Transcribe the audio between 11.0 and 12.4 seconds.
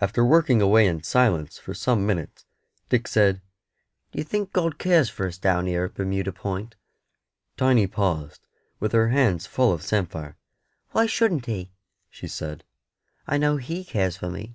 shouldn't He?" she